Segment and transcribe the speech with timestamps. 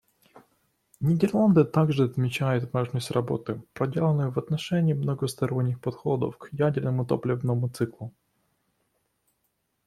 [0.99, 8.11] Нидерланды также отмечают важность работы, проделанной в отношении многосторонних подходов к ядерному топливному циклу.